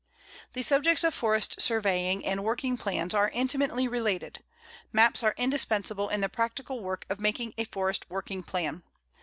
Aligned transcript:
The 0.53 0.63
subjects 0.63 1.03
of 1.03 1.13
forest 1.13 1.61
surveying 1.61 2.25
and 2.25 2.43
working 2.43 2.75
plans 2.75 3.13
are 3.13 3.29
intimately 3.35 3.87
related. 3.87 4.43
Maps 4.91 5.21
are 5.21 5.35
indispensable 5.37 6.09
in 6.09 6.21
the 6.21 6.27
practical 6.27 6.79
work 6.79 7.05
of 7.07 7.19
making 7.19 7.53
a 7.59 7.65
forest 7.65 8.07
working 8.09 8.41
plan. 8.41 8.81